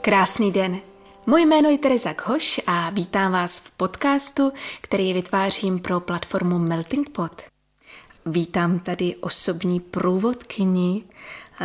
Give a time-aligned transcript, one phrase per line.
[0.00, 0.80] Krásný den.
[1.26, 7.10] Moje jméno je Teresa Khoš a vítám vás v podcastu, který vytvářím pro platformu Melting
[7.10, 7.42] Pot.
[8.26, 11.04] Vítám tady osobní průvodkyni,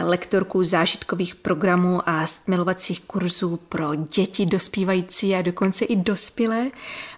[0.04, 6.72] lektorku zážitkových programů a stmilovacích kurzů pro děti dospívající a dokonce i dospělé,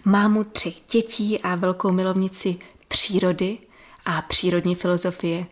[0.04, 2.56] mámu třech dětí a velkou milovnici
[2.88, 3.58] přírody
[4.04, 5.46] a přírodní filozofie.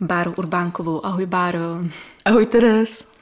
[0.00, 1.06] Báru Urbánkovou.
[1.06, 1.58] Ahoj Báro.
[2.24, 3.19] Ahoj Teres.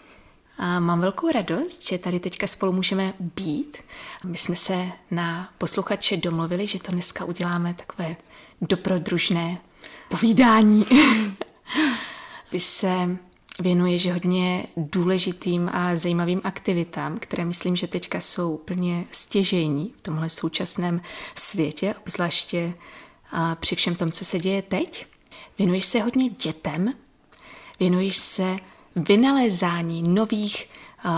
[0.59, 3.79] A mám velkou radost, že tady teďka spolu můžeme být.
[4.25, 8.17] My jsme se na posluchače domluvili, že to dneska uděláme takové
[8.61, 9.59] dobrodružné
[10.09, 10.87] povídání.
[12.51, 13.19] Ty se
[13.61, 20.31] věnuješ hodně důležitým a zajímavým aktivitám, které myslím, že teďka jsou úplně stěžejní v tomhle
[20.31, 21.01] současném
[21.35, 22.75] světě, obzvláště
[23.61, 25.07] při všem tom, co se děje teď.
[25.59, 26.95] Věnuješ se hodně dětem,
[27.81, 28.57] věnuješ se
[28.99, 30.71] vynalézání nových
[31.05, 31.11] uh,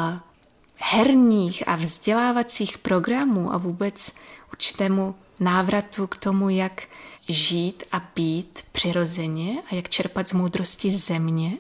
[0.77, 4.17] herních a vzdělávacích programů a vůbec
[4.53, 6.83] určitému návratu k tomu, jak
[7.29, 11.53] žít a být přirozeně a jak čerpat z moudrosti země.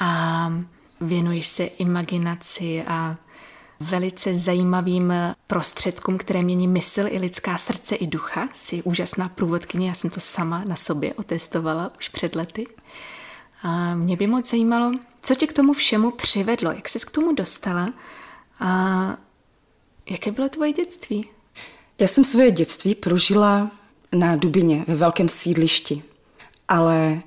[0.00, 0.52] A
[1.00, 3.16] věnuješ se imaginaci a
[3.80, 5.12] velice zajímavým
[5.46, 8.48] prostředkům, které mění mysl i lidská srdce i ducha.
[8.52, 12.66] Jsi úžasná průvodkyně, já jsem to sama na sobě otestovala už před lety.
[13.62, 17.34] A mě by moc zajímalo, co tě k tomu všemu přivedlo, jak jsi k tomu
[17.34, 17.92] dostala
[18.60, 19.16] a
[20.10, 21.26] jaké bylo tvoje dětství?
[21.98, 23.70] Já jsem svoje dětství prožila
[24.12, 26.02] na Dubině, ve velkém sídlišti.
[26.68, 27.22] Ale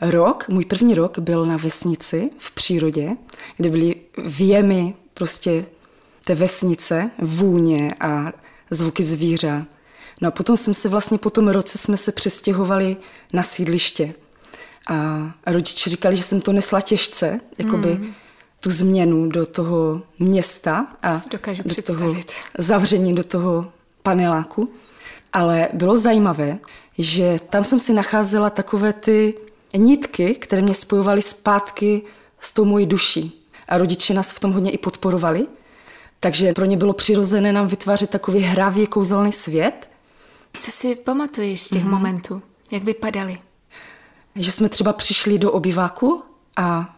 [0.00, 3.16] rok, můj první rok byl na vesnici v přírodě,
[3.56, 5.66] kde byly věmy prostě
[6.24, 8.32] té vesnice, vůně a
[8.70, 9.64] zvuky zvířat.
[10.20, 12.96] No a potom jsem se vlastně po tom roce jsme se přestěhovali
[13.32, 14.14] na sídliště.
[14.86, 18.14] A rodiče říkali, že jsem to nesla těžce, jakoby mm.
[18.60, 21.98] tu změnu do toho města a dokážu do představit.
[21.98, 22.14] toho
[22.58, 23.72] zavření do toho
[24.02, 24.72] paneláku.
[25.32, 26.58] Ale bylo zajímavé,
[26.98, 29.34] že tam jsem si nacházela takové ty
[29.76, 32.02] nitky, které mě spojovaly zpátky
[32.38, 33.46] s tou mojí duší.
[33.68, 35.46] A rodiče nás v tom hodně i podporovali.
[36.20, 39.90] Takže pro ně bylo přirozené nám vytvářet takový hravý kouzelný svět.
[40.52, 41.90] Co si pamatuješ z těch mm-hmm.
[41.90, 42.42] momentů?
[42.70, 43.38] Jak vypadaly?
[44.36, 46.22] Že jsme třeba přišli do obyváku
[46.56, 46.96] a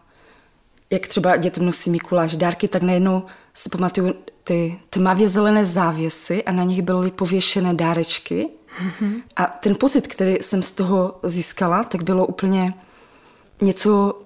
[0.89, 3.23] jak třeba dětem nosí Mikuláš dárky, tak najednou
[3.53, 4.13] si pamatuju
[4.43, 8.49] ty tmavě zelené závěsy a na nich byly pověšené dárečky.
[8.83, 9.21] Mm-hmm.
[9.35, 12.73] A ten pocit, který jsem z toho získala, tak bylo úplně
[13.61, 14.19] něco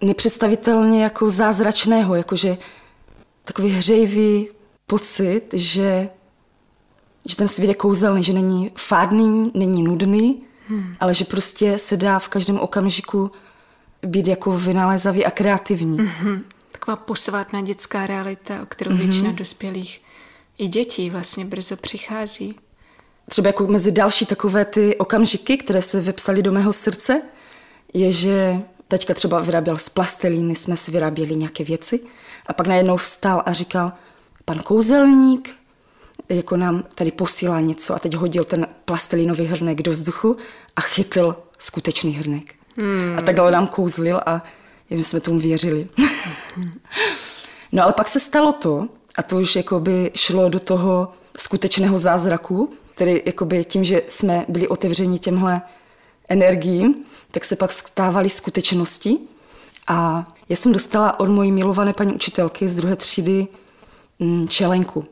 [0.00, 2.58] nepředstavitelně jako zázračného, jakože
[3.44, 4.48] takový hřejivý
[4.86, 6.08] pocit, že,
[7.24, 10.42] že ten svět je kouzelný, že není fádný, není nudný,
[10.72, 10.94] hmm.
[11.00, 13.30] ale že prostě se dá v každém okamžiku
[14.06, 15.98] být jako vynalézavý a kreativní.
[15.98, 16.40] Mm-hmm.
[16.72, 18.96] Taková posvátná dětská realita, o kterou mm-hmm.
[18.96, 20.02] většina dospělých
[20.58, 22.54] i dětí vlastně brzo přichází.
[23.28, 27.22] Třeba jako mezi další takové ty okamžiky, které se vypsaly do mého srdce,
[27.94, 32.00] je, že teďka třeba vyráběl z plastelíny, jsme si vyráběli nějaké věci
[32.46, 33.92] a pak najednou vstal a říkal,
[34.44, 35.54] pan kouzelník,
[36.28, 40.36] jako nám tady posílá něco a teď hodil ten plastelínový hrnek do vzduchu
[40.76, 42.54] a chytil skutečný hrnek.
[42.76, 43.18] Hmm.
[43.18, 44.44] A takhle nám kouzlil a
[44.90, 45.88] my jsme tomu věřili.
[47.72, 52.72] no ale pak se stalo to, a to už jakoby šlo do toho skutečného zázraku,
[52.94, 55.62] který jakoby tím, že jsme byli otevřeni těmhle
[56.28, 56.94] energiím,
[57.30, 59.18] tak se pak stávaly skutečnosti.
[59.86, 63.46] A já jsem dostala od mojí milované paní učitelky z druhé třídy
[64.18, 65.04] mm, čelenku.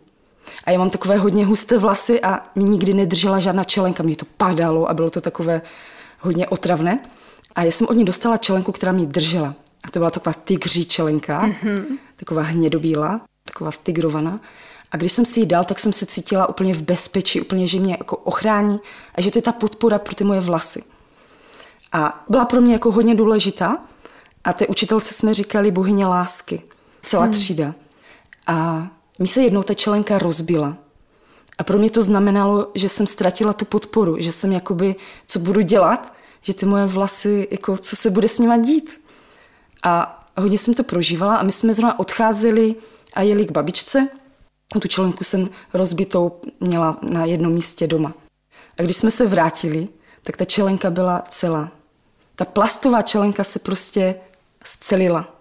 [0.65, 4.03] A já mám takové hodně husté vlasy a mi nikdy nedržela žádná čelenka.
[4.03, 5.63] Mě to padalo a bylo to takové
[6.21, 7.05] hodně otravné.
[7.55, 9.55] A já jsem od ní dostala čelenku, která mě držela.
[9.85, 11.85] A to byla taková tygří čelenka, mm-hmm.
[12.17, 14.41] taková hnědobílá, taková tigrovaná.
[14.91, 17.81] A když jsem si ji dal, tak jsem se cítila úplně v bezpečí, úplně, že
[17.81, 18.81] mě jako ochrání
[19.15, 20.83] a že to je ta podpora pro ty moje vlasy.
[21.93, 23.79] A byla pro mě jako hodně důležitá.
[24.45, 26.63] A té učitelce jsme říkali bohyně lásky,
[27.03, 27.33] celá hmm.
[27.33, 27.75] třída.
[28.47, 28.87] A
[29.21, 30.77] mi se jednou ta čelenka rozbila.
[31.59, 34.95] A pro mě to znamenalo, že jsem ztratila tu podporu, že jsem jakoby,
[35.27, 36.13] co budu dělat,
[36.43, 39.01] že ty moje vlasy, jako, co se bude s nima dít.
[39.83, 42.75] A hodně jsem to prožívala a my jsme zrovna odcházeli
[43.15, 44.09] a jeli k babičce.
[44.81, 48.15] Tu čelenku jsem rozbitou měla na jednom místě doma.
[48.79, 49.89] A když jsme se vrátili,
[50.23, 51.71] tak ta čelenka byla celá.
[52.37, 54.15] Ta plastová čelenka se prostě
[54.65, 55.35] zcelila.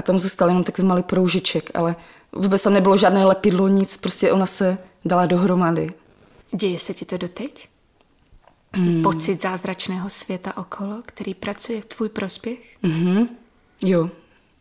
[0.00, 1.96] A tam zůstal jenom takový malý proužiček, ale
[2.32, 5.92] Vůbec tam nebylo žádné lepidlo, nic, prostě ona se dala dohromady.
[6.54, 7.68] Děje se ti to doteď?
[8.74, 9.02] Hmm.
[9.02, 12.76] Pocit zázračného světa okolo, který pracuje v tvůj prospěch?
[12.84, 13.28] Mm-hmm.
[13.82, 14.10] Jo,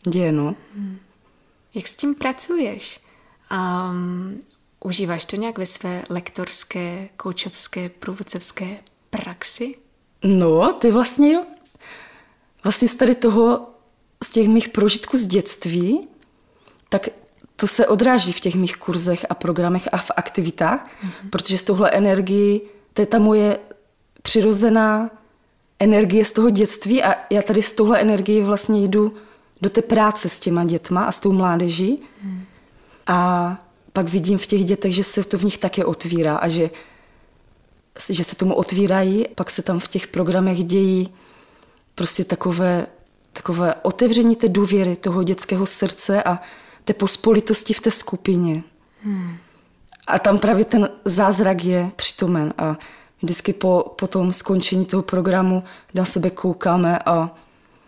[0.10, 0.56] děje, no.
[0.76, 1.00] Hmm.
[1.74, 3.00] Jak s tím pracuješ?
[3.52, 4.40] Um,
[4.84, 8.78] užíváš to nějak ve své lektorské, koučovské, průvodcovské
[9.10, 9.76] praxi?
[10.24, 11.44] No, ty vlastně jo.
[12.64, 13.68] Vlastně z tady toho,
[14.24, 16.08] z těch mých prožitků z dětství,
[16.90, 17.10] tak
[17.56, 21.30] to se odráží v těch mých kurzech a programech a v aktivitách, mm-hmm.
[21.30, 22.62] protože z tohle energii,
[22.94, 23.60] to je ta moje
[24.22, 25.10] přirozená
[25.80, 29.14] energie z toho dětství a já tady z tohle energie vlastně jdu
[29.62, 32.02] do té práce s těma dětma a s tou mládeží.
[32.24, 32.44] Mm.
[33.08, 33.60] A
[33.94, 36.70] pak vidím v těch dětech, že se to v nich také otvírá a že,
[38.10, 41.14] že se tomu otvírají, pak se tam v těch programech dějí
[41.96, 42.88] prostě takové,
[43.34, 46.40] takové otevření té důvěry, toho dětského srdce a
[46.86, 48.64] té pospolitosti v té skupině.
[49.04, 49.38] Hmm.
[50.08, 52.78] A tam právě ten zázrak je přitomen a
[53.22, 57.36] vždycky po, po tom skončení toho programu na sebe koukáme a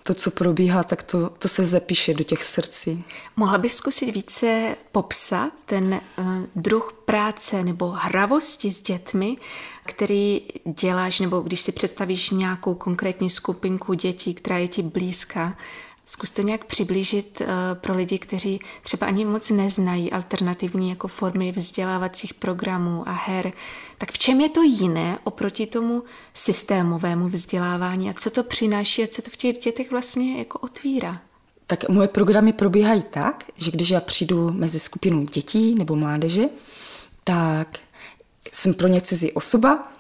[0.04, 3.04] to, co probíhá, tak to, to se zapíše do těch srdcí.
[3.36, 6.26] Mohla bys zkusit více popsat ten uh,
[6.56, 9.38] druh práce nebo hravosti s dětmi,
[9.86, 10.42] který
[10.80, 15.58] děláš, nebo když si představíš nějakou konkrétní skupinku dětí, která je ti blízká,
[16.12, 17.48] Zkus to nějak přiblížit uh,
[17.82, 23.52] pro lidi, kteří třeba ani moc neznají alternativní jako formy vzdělávacích programů a her.
[23.98, 26.04] Tak v čem je to jiné oproti tomu
[26.34, 31.22] systémovému vzdělávání a co to přináší a co to v těch dětech vlastně jako otvírá?
[31.68, 36.44] Tak moje programy probíhají tak, že když já přijdu mezi skupinu dětí nebo mládeže,
[37.24, 37.80] tak
[38.52, 39.92] jsem pro ně cizí osoba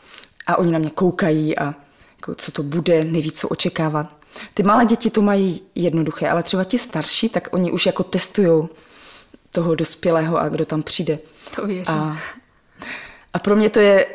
[0.47, 1.75] a oni na mě koukají a
[2.17, 4.20] jako, co to bude, neví, co očekávat.
[4.53, 8.67] Ty malé děti to mají jednoduché, ale třeba ti starší, tak oni už jako testují
[9.51, 11.19] toho dospělého a kdo tam přijde.
[11.55, 11.95] To věřím.
[11.95, 12.17] A,
[13.33, 14.05] a pro mě to je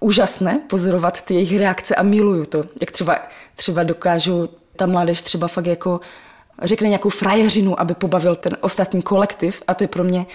[0.00, 2.64] úžasné pozorovat ty jejich reakce a miluju to.
[2.80, 3.18] Jak třeba,
[3.54, 6.00] třeba dokážu ta mládež třeba fakt jako
[6.62, 10.26] řekne nějakou frajeřinu, aby pobavil ten ostatní kolektiv a to je pro mě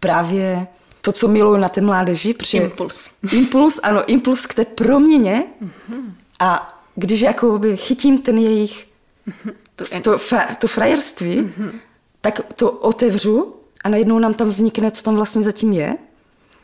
[0.00, 0.66] právě
[1.00, 2.34] to, co miluju na té mládeži.
[2.52, 3.10] Impuls.
[3.32, 6.12] Impuls, ano, impuls k té proměně mm-hmm.
[6.38, 8.88] a když jakoby chytím ten jejich
[9.76, 11.70] to, to, fra, to frajerství, mm-hmm.
[12.20, 13.54] tak to otevřu
[13.84, 15.96] a najednou nám tam vznikne, co tam vlastně zatím je.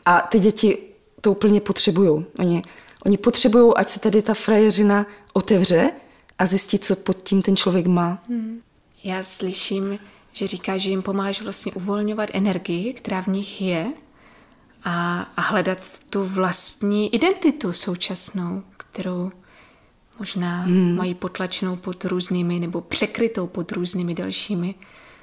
[0.05, 0.77] A ty děti
[1.21, 2.25] to úplně potřebují.
[2.39, 2.61] Oni,
[3.05, 5.91] oni potřebují, ať se tady ta frajeřina otevře
[6.39, 8.23] a zjistí, co pod tím ten člověk má.
[8.29, 8.61] Mm.
[9.03, 9.99] Já slyším,
[10.33, 13.93] že říká, že jim pomáháš vlastně uvolňovat energii, která v nich je
[14.83, 19.31] a, a hledat tu vlastní identitu současnou, kterou
[20.19, 20.95] Možná hmm.
[20.95, 24.75] mají potlačenou pod různými nebo překrytou pod různými dalšími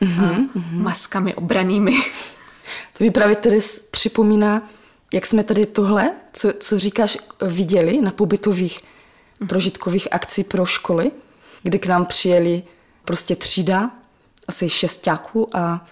[0.03, 1.97] mm-hmm, maskami obranými.
[2.99, 3.59] To mi právě tedy
[3.91, 4.69] připomíná,
[5.13, 9.47] jak jsme tady tohle, co, co říkáš, viděli na pobytových mm-hmm.
[9.47, 11.11] prožitkových akcí pro školy,
[11.63, 12.63] kdy k nám přijeli
[13.05, 13.91] prostě třída,
[14.49, 15.87] asi šestáků a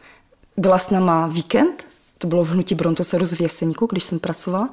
[0.56, 1.86] byla s náma víkend,
[2.18, 4.70] to bylo v Hnutí Brontoseru z Věseníku, když jsem pracovala.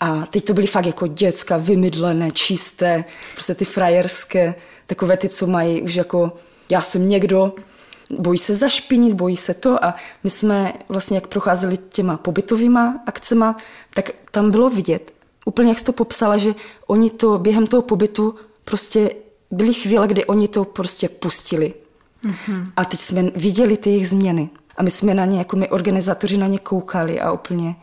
[0.00, 3.04] A teď to byly fakt jako děcka, vymydlené, čisté,
[3.34, 4.54] prostě ty frajerské,
[4.86, 6.36] takové ty, co mají už jako,
[6.70, 7.54] já jsem někdo,
[8.18, 9.94] bojí se zašpinit, bojí se to a
[10.24, 13.56] my jsme vlastně, jak procházeli těma pobytovýma akcema,
[13.94, 15.12] tak tam bylo vidět,
[15.44, 16.54] úplně jak jsi to popsala, že
[16.86, 19.10] oni to během toho pobytu prostě
[19.50, 21.74] byly chvíle, kdy oni to prostě pustili.
[22.24, 22.72] Mm-hmm.
[22.76, 24.50] A teď jsme viděli ty jejich změny.
[24.76, 27.76] A my jsme na ně, jako my organizátoři na ně koukali a úplně,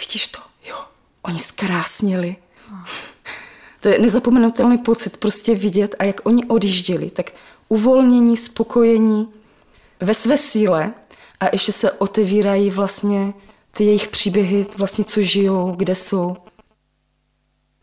[0.00, 0.38] vidíš to,
[1.24, 2.36] oni zkrásnili.
[3.80, 7.30] To je nezapomenutelný pocit prostě vidět a jak oni odjížděli, tak
[7.68, 9.28] uvolnění, spokojení
[10.00, 10.92] ve své síle
[11.40, 13.34] a ještě se otevírají vlastně
[13.70, 16.36] ty jejich příběhy, vlastně co žijou, kde jsou.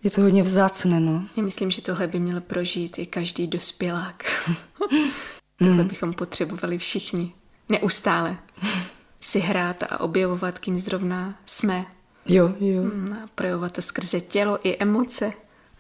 [0.03, 1.27] Je to hodně vzácné, no.
[1.36, 4.24] Já myslím, že tohle by měl prožít i každý dospělák.
[5.60, 5.88] tohle hmm.
[5.88, 7.33] bychom potřebovali všichni.
[7.69, 8.38] Neustále
[9.21, 11.86] si hrát a objevovat, kým zrovna jsme
[12.25, 12.82] Jo, jo.
[12.82, 15.34] Hmm, a projevovat to skrze tělo i emoce.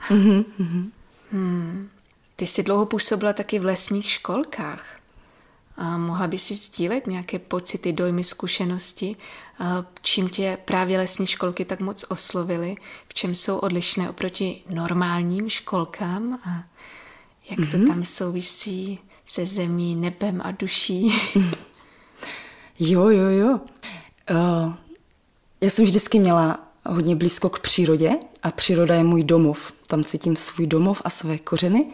[0.09, 0.89] Mm-hmm, mm-hmm.
[1.31, 1.89] Hmm.
[2.35, 4.85] Ty jsi dlouho působila taky v lesních školkách.
[5.77, 9.15] A mohla by si sdílet nějaké pocity, dojmy, zkušenosti,
[9.59, 12.75] a čím tě právě lesní školky tak moc oslovily,
[13.07, 16.63] v čem jsou odlišné oproti normálním školkám a
[17.49, 17.71] jak mm-hmm.
[17.71, 17.87] to mhm.
[17.87, 21.13] tam souvisí se zemí, nebem a duší.
[22.79, 23.59] jo, jo, jo.
[24.31, 24.73] Uh,
[25.61, 28.11] já jsem vždycky měla hodně blízko k přírodě
[28.43, 29.73] a příroda je můj domov.
[29.87, 31.85] Tam cítím svůj domov a své kořeny.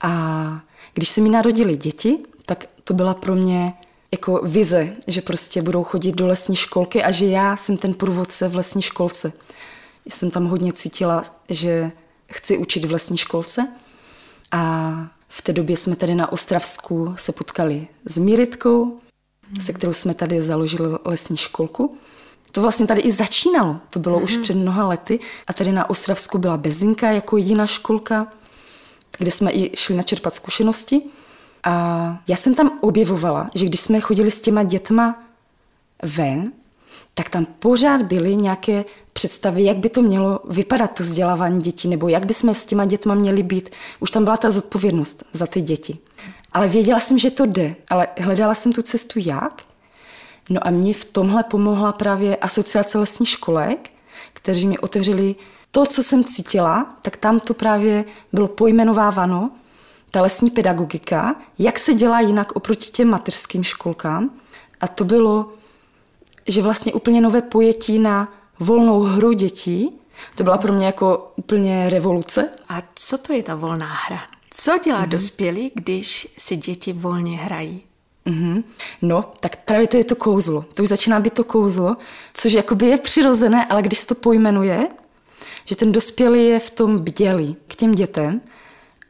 [0.00, 0.60] A
[0.94, 3.74] když se mi narodili děti, tak to byla pro mě
[4.12, 8.48] jako vize, že prostě budou chodit do lesní školky a že já jsem ten průvodce
[8.48, 9.32] v lesní školce.
[10.08, 11.92] Jsem tam hodně cítila, že
[12.32, 13.68] chci učit v lesní školce.
[14.50, 14.92] A
[15.28, 19.00] v té době jsme tady na Ostravsku se potkali s Míritkou
[19.60, 21.98] se kterou jsme tady založili lesní školku.
[22.54, 24.24] To vlastně tady i začínalo, to bylo mm-hmm.
[24.24, 28.26] už před mnoha lety a tady na Ostravsku byla Bezinka jako jediná školka,
[29.18, 31.02] kde jsme i šli načerpat zkušenosti.
[31.64, 35.22] A já jsem tam objevovala, že když jsme chodili s těma dětma
[36.02, 36.52] ven,
[37.14, 42.08] tak tam pořád byly nějaké představy, jak by to mělo vypadat, to vzdělávání dětí, nebo
[42.08, 43.70] jak by jsme s těma dětma měli být.
[44.00, 45.98] Už tam byla ta zodpovědnost za ty děti.
[46.52, 49.62] Ale věděla jsem, že to jde, ale hledala jsem tu cestu jak.
[50.50, 53.90] No a mě v tomhle pomohla právě asociace lesních školek,
[54.32, 55.34] kteří mi otevřeli
[55.70, 59.50] to, co jsem cítila, tak tam to právě bylo pojmenováváno,
[60.10, 64.30] ta lesní pedagogika, jak se dělá jinak oproti těm mateřským školkám.
[64.80, 65.52] A to bylo,
[66.48, 69.90] že vlastně úplně nové pojetí na volnou hru dětí.
[70.34, 72.48] To byla pro mě jako úplně revoluce.
[72.68, 74.20] A co to je ta volná hra?
[74.50, 75.08] Co dělá mm-hmm.
[75.08, 77.82] dospělý, když si děti volně hrají?
[78.26, 78.64] Mm-hmm.
[79.02, 80.64] No, tak právě to je to kouzlo.
[80.74, 81.96] To už začíná být to kouzlo,
[82.34, 84.88] což jakoby je přirozené, ale když to pojmenuje,
[85.64, 88.40] že ten dospělý je v tom bdělý k těm dětem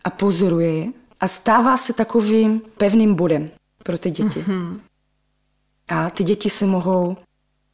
[0.04, 0.86] a pozoruje je
[1.20, 3.50] a stává se takovým pevným bodem
[3.82, 4.40] pro ty děti.
[4.40, 4.80] Mm-hmm.
[5.88, 7.16] A ty děti si mohou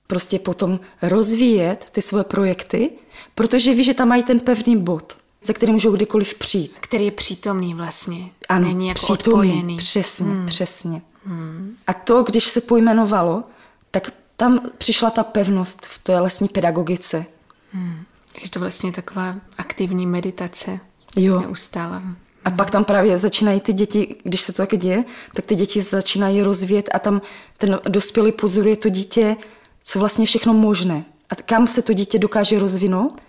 [0.07, 2.91] prostě potom rozvíjet ty svoje projekty,
[3.35, 6.79] protože ví, že tam mají ten pevný bod, za který můžou kdykoliv přijít.
[6.81, 8.31] Který je přítomný vlastně.
[8.49, 9.77] Ano, Není jako přítomný, odpojený.
[9.77, 10.47] přesně, hmm.
[10.47, 11.03] přesně.
[11.25, 11.77] Hmm.
[11.87, 13.45] A to, když se pojmenovalo,
[13.91, 17.25] tak tam přišla ta pevnost v té lesní pedagogice.
[17.73, 18.05] Hmm.
[18.43, 20.81] Je to vlastně taková aktivní meditace.
[21.17, 21.41] Jo.
[21.41, 22.03] Neustále.
[22.45, 25.83] A pak tam právě začínají ty děti, když se to také děje, tak ty děti
[25.83, 27.23] začínají rozvíjet a tam
[27.59, 29.37] ten dospělý pozoruje to dítě,
[29.85, 31.05] co vlastně všechno možné.
[31.31, 33.21] A kam se to dítě dokáže rozvinout.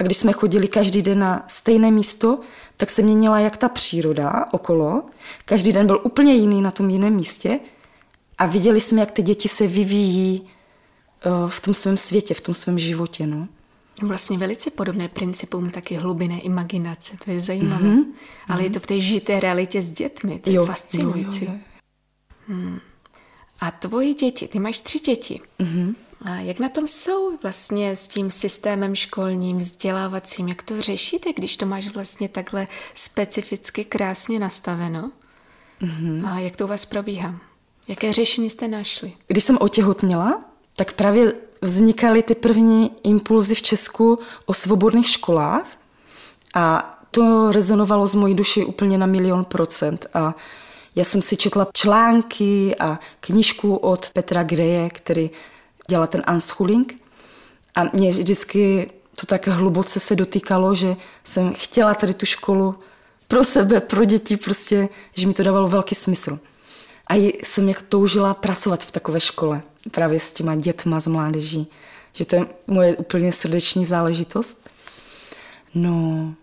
[0.00, 2.40] A když jsme chodili každý den na stejné místo,
[2.76, 5.02] tak se měnila jak ta příroda okolo.
[5.44, 7.60] Každý den byl úplně jiný na tom jiném místě.
[8.38, 12.54] A viděli jsme, jak ty děti se vyvíjí eh, v tom svém světě, v tom
[12.54, 13.26] svém životě.
[13.26, 13.48] No.
[14.02, 17.88] Vlastně velice podobné principům taky hlubinné imaginace, to je zajímavé.
[17.88, 18.04] Mm-hmm.
[18.48, 21.44] Ale je to v té žité realitě s dětmi, to je jo, fascinující.
[21.44, 21.58] Jo, jo,
[22.48, 22.56] jo.
[22.56, 22.80] Hmm.
[23.60, 25.40] A tvoji děti, ty máš tři děti.
[25.60, 25.94] Mm-hmm.
[26.24, 30.48] A jak na tom jsou vlastně s tím systémem školním, vzdělávacím?
[30.48, 35.10] Jak to řešíte, když to máš vlastně takhle specificky krásně nastaveno?
[35.82, 36.28] Mm-hmm.
[36.28, 37.34] A jak to u vás probíhá?
[37.88, 39.12] Jaké řešení jste našli?
[39.26, 40.44] Když jsem otěhotněla,
[40.76, 45.66] tak právě vznikaly ty první impulzy v Česku o svobodných školách
[46.54, 50.06] a to rezonovalo z mojí duši úplně na milion procent.
[50.14, 50.34] A
[50.96, 55.30] já jsem si četla články a knížku od Petra Greje, který
[55.88, 56.94] dělá ten unschooling.
[57.74, 62.74] A mě vždycky to tak hluboce se dotýkalo, že jsem chtěla tady tu školu
[63.28, 66.38] pro sebe, pro děti, prostě, že mi to dávalo velký smysl.
[67.10, 71.70] A jsem jak toužila pracovat v takové škole, právě s těma dětma, z mládeží.
[72.12, 74.70] Že to je moje úplně srdeční záležitost.
[75.74, 76.34] No,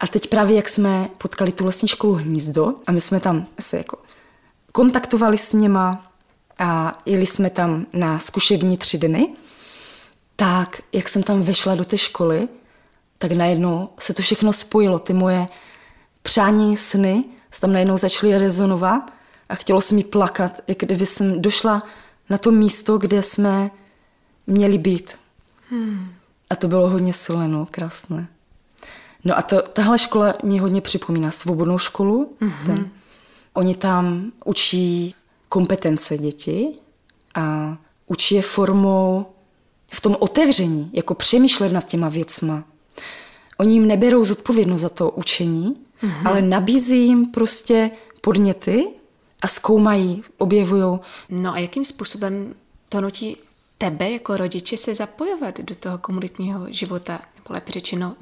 [0.00, 3.76] a teď právě, jak jsme potkali tu lesní školu Hnízdo a my jsme tam se
[3.76, 3.98] jako
[4.72, 6.07] kontaktovali s něma
[6.58, 9.28] a jeli jsme tam na zkušební tři dny,
[10.36, 12.48] tak jak jsem tam vešla do té školy,
[13.18, 14.98] tak najednou se to všechno spojilo.
[14.98, 15.46] Ty moje
[16.22, 19.12] přání, sny se tam najednou začaly rezonovat
[19.48, 21.82] a chtělo se mi plakat, jak kdyby jsem došla
[22.30, 23.70] na to místo, kde jsme
[24.46, 25.18] měli být.
[25.70, 26.12] Hmm.
[26.50, 28.28] A to bylo hodně silné, no, krásné.
[29.24, 32.36] No a to, tahle škola mě hodně připomíná svobodnou školu.
[32.40, 32.66] Mm-hmm.
[32.66, 32.90] Ten,
[33.52, 35.14] oni tam učí
[35.48, 36.68] kompetence děti
[37.34, 37.76] a
[38.06, 39.26] učí je formou
[39.92, 42.64] v tom otevření, jako přemýšlet nad těma věcma.
[43.58, 46.28] Oni jim neberou zodpovědnost za to učení, mm-hmm.
[46.28, 47.90] ale nabízí jim prostě
[48.20, 48.88] podněty
[49.42, 50.98] a zkoumají, objevují.
[51.28, 52.54] No a jakým způsobem
[52.88, 53.36] to nutí
[53.78, 57.20] tebe jako rodiče se zapojovat do toho komunitního života?
[57.36, 58.16] Nebo lepší řečeno,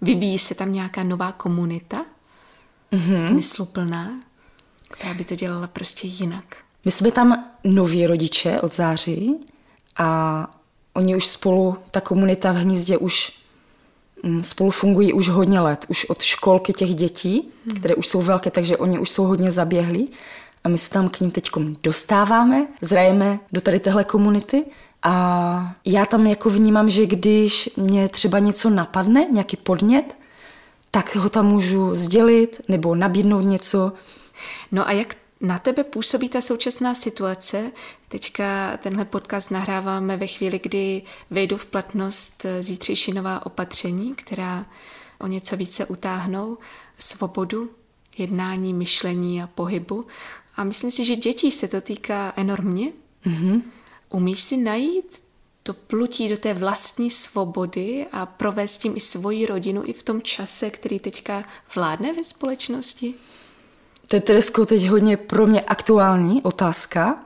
[0.00, 2.04] vyvíjí se tam nějaká nová komunita,
[2.92, 3.28] mm-hmm.
[3.28, 4.20] smysluplná,
[4.88, 6.56] která by to dělala prostě jinak.
[6.84, 9.36] My jsme tam noví rodiče od září
[9.96, 10.50] a
[10.94, 13.32] oni už spolu, ta komunita v hnízdě už
[14.22, 17.76] mm, spolu fungují už hodně let, už od školky těch dětí, hmm.
[17.76, 20.10] které už jsou velké, takže oni už jsou hodně zaběhlí
[20.64, 21.50] a my se tam k ním teď
[21.82, 24.64] dostáváme, zrajeme do tady téhle komunity
[25.02, 30.18] a já tam jako vnímám, že když mě třeba něco napadne, nějaký podnět,
[30.90, 33.92] tak ho tam můžu sdělit nebo nabídnout něco.
[34.72, 37.72] No a jak na tebe působí ta současná situace?
[38.08, 44.66] Teďka tenhle podcast nahráváme ve chvíli, kdy vejdou v platnost zítřejší nová opatření, která
[45.18, 46.58] o něco více utáhnou
[46.98, 47.70] svobodu.
[48.18, 50.06] jednání, myšlení a pohybu.
[50.56, 52.92] A myslím si, že dětí se to týká enormně.
[53.26, 53.62] Mm-hmm.
[54.10, 55.22] Umíš si najít
[55.62, 60.22] to plutí do té vlastní svobody a provést tím i svoji rodinu i v tom
[60.22, 63.14] čase, který teďka vládne ve společnosti?
[64.08, 67.24] To je tedy teď hodně pro mě aktuální otázka,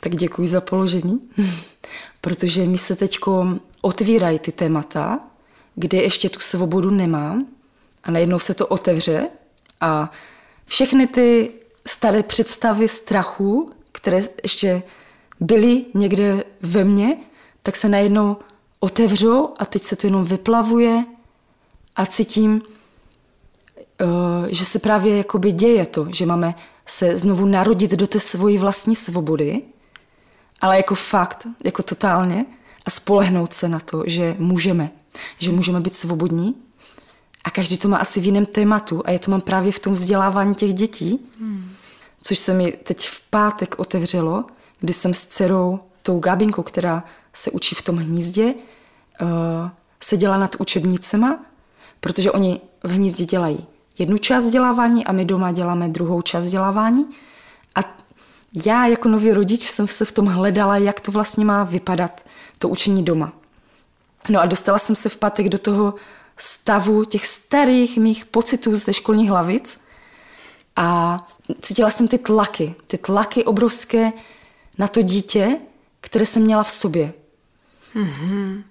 [0.00, 1.30] tak děkuji za položení,
[2.20, 3.18] protože mi se teď
[3.80, 5.20] otvírají ty témata,
[5.74, 7.46] kde ještě tu svobodu nemám
[8.04, 9.28] a najednou se to otevře
[9.80, 10.12] a
[10.66, 11.52] všechny ty
[11.86, 14.82] staré představy strachu, které ještě
[15.40, 17.16] byly někde ve mně,
[17.62, 18.36] tak se najednou
[18.80, 21.04] otevřou a teď se to jenom vyplavuje
[21.96, 22.62] a cítím,
[24.48, 26.54] že se právě jakoby děje to, že máme
[26.86, 29.62] se znovu narodit do té svojí vlastní svobody,
[30.60, 32.46] ale jako fakt, jako totálně
[32.84, 34.90] a spolehnout se na to, že můžeme,
[35.38, 36.54] že můžeme být svobodní
[37.44, 39.92] a každý to má asi v jiném tématu a je to mám právě v tom
[39.92, 41.70] vzdělávání těch dětí, hmm.
[42.22, 44.44] což se mi teď v pátek otevřelo,
[44.80, 49.28] kdy jsem s dcerou, tou Gabinkou, která se učí v tom hnízdě, uh,
[50.00, 51.44] seděla nad učebnicema,
[52.00, 53.66] protože oni v hnízdě dělají
[54.02, 57.06] jednu část vzdělávání a my doma děláme druhou část vzdělávání.
[57.74, 57.80] A
[58.66, 62.24] já jako nový rodič jsem se v tom hledala, jak to vlastně má vypadat,
[62.58, 63.32] to učení doma.
[64.28, 65.94] No a dostala jsem se v pátek do toho
[66.36, 69.80] stavu těch starých mých pocitů ze školních hlavic
[70.76, 71.18] a
[71.60, 74.12] cítila jsem ty tlaky, ty tlaky obrovské
[74.78, 75.56] na to dítě,
[76.00, 77.12] které jsem měla v sobě.
[77.94, 78.62] Mm-hmm.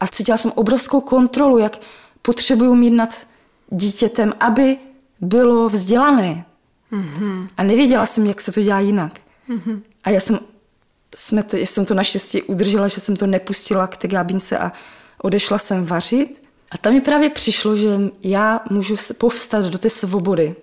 [0.00, 1.80] A cítila jsem obrovskou kontrolu, jak
[2.22, 3.26] potřebuju mít nad
[3.74, 4.78] dítětem, aby
[5.20, 6.44] bylo vzdělané.
[6.92, 7.48] Mm-hmm.
[7.56, 9.20] A nevěděla jsem, jak se to dělá jinak.
[9.48, 9.82] Mm-hmm.
[10.04, 10.38] A já jsem,
[11.14, 14.72] jsme to, já jsem to naštěstí udržela, že jsem to nepustila k té gábince a
[15.22, 16.44] odešla jsem vařit.
[16.70, 17.88] A tam mi právě přišlo, že
[18.22, 20.54] já můžu povstat do té svobody.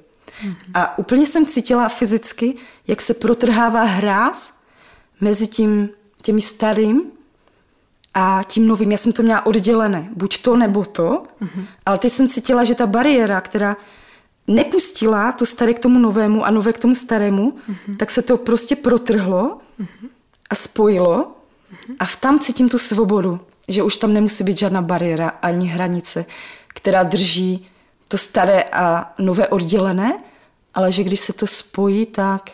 [0.43, 0.55] Mm-hmm.
[0.73, 2.55] A úplně jsem cítila fyzicky,
[2.87, 4.53] jak se protrhává hráz
[5.21, 5.89] mezi tím,
[6.21, 7.03] těmi starým
[8.13, 8.91] a tím novým.
[8.91, 11.65] Já jsem to měla oddělené, buď to nebo to, mm-hmm.
[11.85, 13.77] ale teď jsem cítila, že ta bariéra, která
[14.47, 17.97] nepustila to staré k tomu novému a nové k tomu starému, mm-hmm.
[17.97, 20.09] tak se to prostě protrhlo mm-hmm.
[20.49, 21.95] a spojilo mm-hmm.
[21.99, 26.25] a v tam cítím tu svobodu, že už tam nemusí být žádná bariéra ani hranice,
[26.67, 27.67] která drží
[28.07, 30.17] to staré a nové oddělené,
[30.73, 32.51] ale že když se to spojí, tak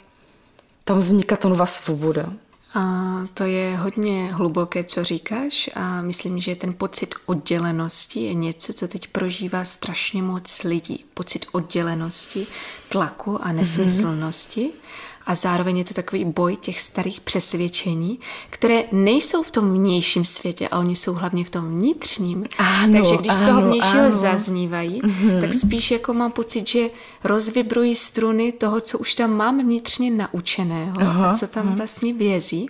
[0.83, 2.33] tam vzniká ta nová svoboda.
[2.73, 8.73] A to je hodně hluboké, co říkáš a myslím, že ten pocit oddělenosti je něco,
[8.73, 11.05] co teď prožívá strašně moc lidí.
[11.13, 12.47] Pocit oddělenosti,
[12.89, 14.61] tlaku a nesmyslnosti.
[14.61, 14.87] Mm-hmm
[15.27, 20.67] a zároveň je to takový boj těch starých přesvědčení, které nejsou v tom vnějším světě,
[20.67, 22.45] a oni jsou hlavně v tom vnitřním.
[22.57, 24.11] Ano, Takže když ano, z toho vnějšího ano.
[24.11, 25.41] zaznívají, mm-hmm.
[25.41, 26.89] tak spíš jako mám pocit, že
[27.23, 31.75] rozvibrují struny toho, co už tam mám vnitřně naučeného aha, a co tam aha.
[31.75, 32.69] vlastně vězí.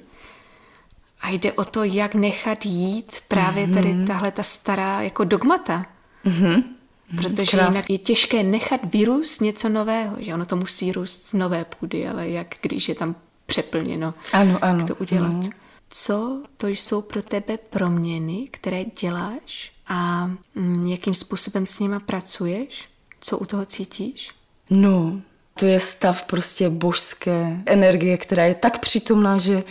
[1.22, 4.08] A jde o to, jak nechat jít právě tady mhm.
[4.08, 5.86] tahle ta stará jako dogmata.
[6.26, 6.63] Mm-hmm.
[7.12, 7.76] Mhm, Protože Krás.
[7.76, 12.08] jinak je těžké nechat vyrůst něco nového, že ono to musí růst z nové půdy,
[12.08, 13.15] ale jak když je tam
[13.46, 14.80] přeplněno, ano, ano.
[14.80, 15.30] jak to udělat.
[15.32, 15.50] Mm.
[15.89, 22.89] Co to jsou pro tebe proměny, které děláš a mm, jakým způsobem s nima pracuješ?
[23.20, 24.30] Co u toho cítíš?
[24.70, 25.22] No,
[25.60, 29.63] to je stav prostě božské energie, která je tak přítomná, že,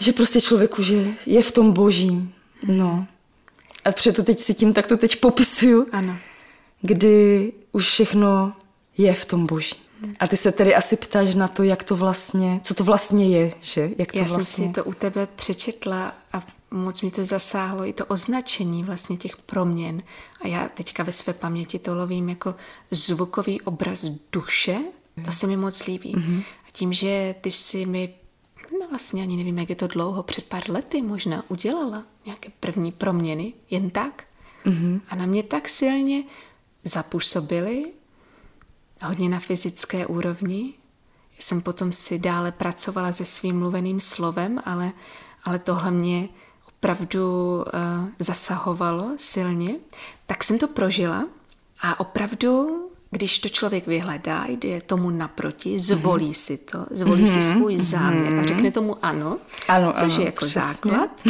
[0.00, 2.34] že prostě člověku, že je v tom boží.
[2.68, 3.06] No.
[3.84, 5.86] A to teď cítím, tak to teď popisuju.
[5.92, 6.16] Ano.
[6.82, 8.52] Kdy už všechno
[8.98, 9.76] je v tom boží.
[10.20, 13.52] A ty se tedy asi ptáš na to, jak to vlastně, co to vlastně je,
[13.60, 13.90] že?
[13.98, 14.44] Jak to Já vlastně...
[14.44, 19.16] jsem si to u tebe přečetla a moc mi to zasáhlo i to označení vlastně
[19.16, 20.02] těch proměn.
[20.40, 22.54] A já teďka ve své paměti to lovím jako
[22.90, 24.78] zvukový obraz duše.
[25.24, 26.14] To se mi moc líbí.
[26.14, 26.42] Mm-hmm.
[26.68, 28.14] A tím, že ty si mi
[28.90, 33.52] vlastně ani nevím, jak je to dlouho, před pár lety možná udělala nějaké první proměny,
[33.70, 34.24] jen tak.
[34.66, 35.00] Mm-hmm.
[35.08, 36.24] A na mě tak silně
[36.84, 37.92] zapůsobily,
[39.04, 40.74] hodně na fyzické úrovni.
[41.38, 44.92] Jsem potom si dále pracovala se svým mluveným slovem, ale,
[45.44, 46.28] ale tohle mě
[46.68, 47.64] opravdu uh,
[48.18, 49.76] zasahovalo silně.
[50.26, 51.28] Tak jsem to prožila
[51.80, 56.32] a opravdu když to člověk vyhledá, jde tomu naproti, zvolí mm-hmm.
[56.32, 57.32] si to, zvolí mm-hmm.
[57.32, 57.58] si mhm.
[57.58, 58.40] svůj záměr mm-hmm.
[58.40, 60.62] a řekne tomu ano, ano což ano, je jako přesně.
[60.62, 61.22] základ,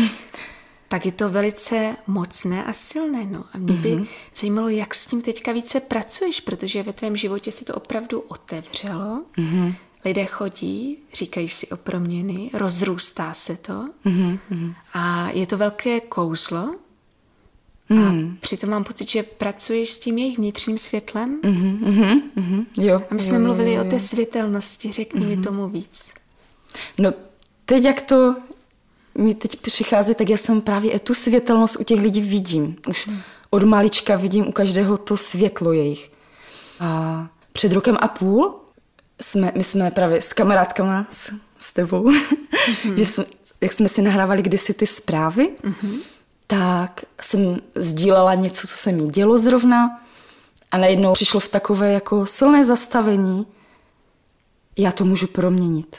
[0.89, 3.27] tak je to velice mocné a silné.
[3.27, 3.45] No.
[3.53, 4.07] A mě by mm-hmm.
[4.37, 9.25] zajímalo, jak s tím teďka více pracuješ, protože ve tvém životě se to opravdu otevřelo.
[9.39, 9.75] Mm-hmm.
[10.05, 14.75] Lidé chodí, říkají si o proměny, rozrůstá se to mm-hmm.
[14.95, 16.75] a je to velké kouzlo,
[17.91, 18.37] Hmm.
[18.37, 21.41] A přitom mám pocit, že pracuješ s tím jejich vnitřním světlem.
[21.43, 23.87] Mm-hmm, mm-hmm, mm-hmm, jo, a my jsme jo, mluvili jo, jo.
[23.87, 25.37] o té světelnosti, řekni mm-hmm.
[25.37, 26.13] mi tomu víc.
[26.99, 27.11] No
[27.67, 28.37] teď, jak to
[29.15, 32.77] mi teď přichází, tak já jsem právě tu světelnost u těch lidí vidím.
[32.89, 33.21] Už hmm.
[33.51, 36.11] od malička vidím u každého to světlo jejich.
[36.81, 38.55] A před rokem a půl
[39.21, 42.95] jsme, my jsme právě s kamarádkama, s, s tebou, mm-hmm.
[42.97, 43.25] že jsme,
[43.61, 45.99] jak jsme si nahrávali kdysi ty zprávy, mm-hmm.
[46.51, 50.01] Tak jsem sdílela něco, co se mi dělo zrovna
[50.71, 53.47] a najednou přišlo v takové jako silné zastavení,
[54.79, 55.97] já to můžu proměnit.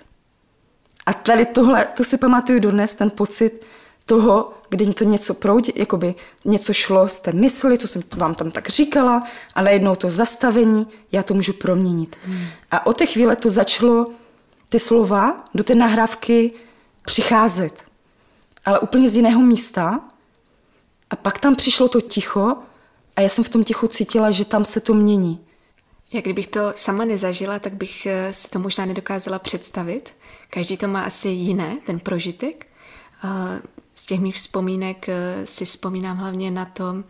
[1.05, 3.65] A tady tohle, to si pamatuju dodnes, ten pocit
[4.05, 8.51] toho, kdy to něco proudí, jakoby něco šlo z té mysli, co jsem vám tam
[8.51, 9.23] tak říkala,
[9.55, 12.15] a najednou to zastavení, já to můžu proměnit.
[12.25, 12.45] Hmm.
[12.71, 14.07] A od té chvíle to začalo
[14.69, 16.53] ty slova do té nahrávky
[17.05, 17.83] přicházet.
[18.65, 20.01] Ale úplně z jiného místa.
[21.11, 22.55] A pak tam přišlo to ticho
[23.15, 25.39] a já jsem v tom tichu cítila, že tam se to mění.
[26.13, 30.15] Jak kdybych to sama nezažila, tak bych eh, si to možná nedokázala představit.
[30.49, 32.67] Každý to má asi jiné, ten prožitek.
[33.95, 37.03] Z těch mých vzpomínek eh, si vzpomínám hlavně na to,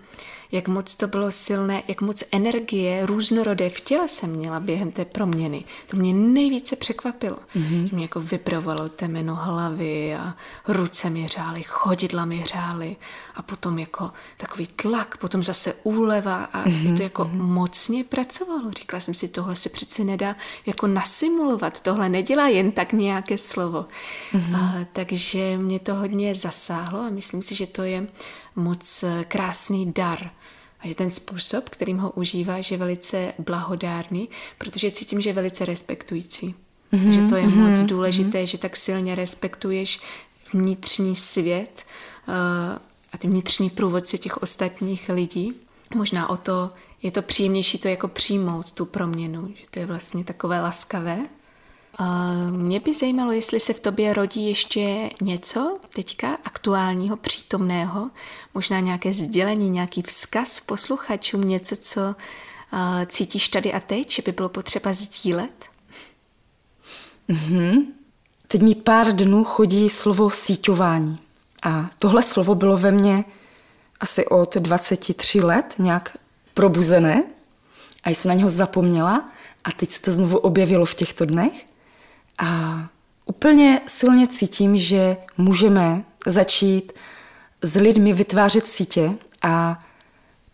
[0.52, 5.06] jak moc to bylo silné, jak moc energie různorodé v těle jsem měla během té
[5.06, 5.64] proměny.
[5.88, 7.38] To mě nejvíce překvapilo.
[7.56, 7.84] Mm-hmm.
[7.90, 10.36] Že mě jako vypravovalo temeno hlavy a
[10.68, 12.96] ruce mi řály, chodidla mi řály
[13.36, 16.98] a potom jako takový tlak, potom zase úleva a mm-hmm.
[16.98, 17.42] to jako mm-hmm.
[17.42, 18.72] mocně pracovalo.
[18.72, 20.36] Říkala jsem si, tohle se přece nedá
[20.66, 23.86] jako nasimulovat, tohle nedělá jen tak nějaké slovo.
[24.34, 24.56] Mm-hmm.
[24.56, 28.08] A, takže mě to hodně zasáhlo a myslím si, že to je
[28.56, 30.32] moc eh, krásný dar.
[30.84, 35.66] A že ten způsob, kterým ho užívá, je velice blahodárný, protože cítím, že je velice
[35.66, 36.56] respektující.
[36.94, 38.48] Mm-hmm, že to je mm-hmm, moc důležité, mm-hmm.
[38.48, 40.00] že tak silně respektuješ
[40.54, 41.86] vnitřní svět
[42.28, 42.34] uh,
[43.12, 45.54] a ty vnitřní průvodce těch ostatních lidí.
[45.96, 46.72] Možná o to
[47.04, 51.26] je to příjemnější to jako přijmout tu proměnu, že to je vlastně takové laskavé.
[52.52, 58.10] Mě by zajímalo, jestli se v tobě rodí ještě něco teďka aktuálního, přítomného,
[58.54, 62.16] možná nějaké sdělení, nějaký vzkaz posluchačům, něco, co
[63.06, 65.66] cítíš tady a teď, že by bylo potřeba sdílet?
[67.30, 67.86] Mm-hmm.
[68.48, 71.20] Teď mi pár dnů chodí slovo síťování.
[71.64, 73.26] A tohle slovo bylo ve mně
[74.00, 76.18] asi od 23 let nějak
[76.54, 77.24] probuzené
[78.04, 79.32] a jsem na něho zapomněla
[79.64, 81.66] a teď se to znovu objevilo v těchto dnech.
[82.38, 82.82] A
[83.26, 86.94] úplně silně cítím, že můžeme začít
[87.62, 89.84] s lidmi vytvářet sítě a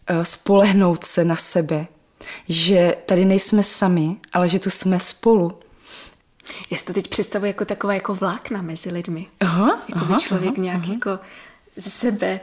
[0.08, 1.88] e, spolehnout se na sebe.
[2.50, 5.52] Že tady nejsme sami, ale že tu jsme spolu.
[6.70, 9.28] Já si to teď představuji jako takové jako vlákna mezi lidmi.
[9.40, 10.94] Aha, jako aha, by člověk aha, nějak aha.
[10.94, 11.20] jako
[11.76, 12.40] ze sebe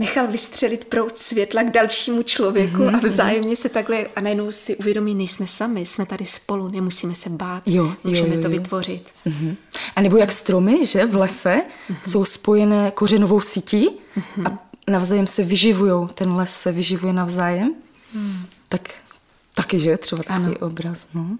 [0.00, 2.96] nechal vystřelit proud světla k dalšímu člověku mm-hmm.
[2.96, 7.30] a vzájemně se takhle a najednou si uvědomí, nejsme sami, jsme tady spolu, nemusíme se
[7.30, 8.50] bát, jo, můžeme jo, jo, to jo.
[8.50, 9.08] vytvořit.
[9.26, 9.56] Mm-hmm.
[9.96, 12.10] A nebo jak stromy, že v lese mm-hmm.
[12.10, 14.46] jsou spojené kořenovou sítí mm-hmm.
[14.46, 14.58] a
[14.90, 17.74] navzájem se vyživují, ten les se vyživuje navzájem,
[18.14, 18.42] mm.
[18.68, 18.90] tak
[19.54, 20.66] taky, že třeba takový ano.
[20.66, 21.06] obraz.
[21.14, 21.38] No.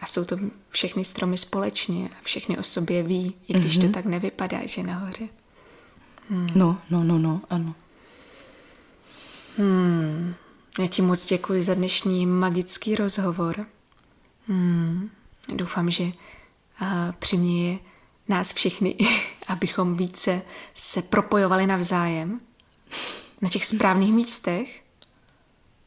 [0.00, 0.38] A jsou to
[0.70, 3.86] všechny stromy společně a všechny o sobě ví, i když mm-hmm.
[3.86, 5.28] to tak nevypadá, že nahoře.
[6.30, 6.48] Hmm.
[6.54, 7.74] No, no, no, no, ano.
[9.56, 10.34] Hmm.
[10.78, 13.66] Já ti moc děkuji za dnešní magický rozhovor.
[14.48, 15.10] Hmm.
[15.54, 16.04] Doufám, že
[16.80, 17.78] a, přiměje
[18.28, 18.96] nás všechny,
[19.46, 20.42] abychom více
[20.74, 22.40] se propojovali navzájem
[23.42, 24.82] na těch správných místech,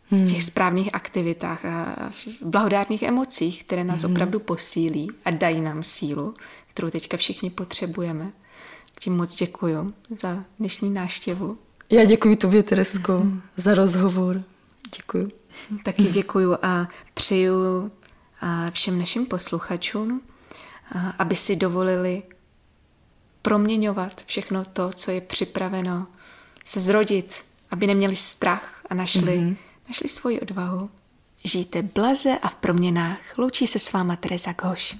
[0.09, 0.27] hmm.
[0.27, 4.11] těch správných aktivitách a blahodárných emocích, které nás hmm.
[4.11, 6.33] opravdu posílí a dají nám sílu,
[6.67, 8.31] kterou teďka všichni potřebujeme.
[8.99, 11.57] Tím moc děkuji za dnešní náštěvu.
[11.91, 13.41] Já děkuji tobě, Teresko, mm-hmm.
[13.55, 14.43] za rozhovor.
[14.97, 15.27] Děkuji.
[15.83, 17.91] Taky děkuji a přeju
[18.71, 20.21] všem našim posluchačům,
[21.19, 22.23] aby si dovolili
[23.41, 26.07] proměňovat všechno to, co je připraveno,
[26.65, 29.55] se zrodit, aby neměli strach a našli, mm-hmm.
[29.87, 30.89] našli svoji odvahu.
[31.43, 33.19] Žijte blaze a v proměnách.
[33.37, 34.97] Loučí se s váma Teresa Goš.